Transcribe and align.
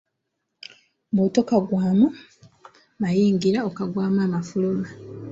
Bw'otokagwamu 1.15 2.07
mayingira 3.01 3.59
okagwamu 3.69 4.19
amafuluma. 4.27 4.87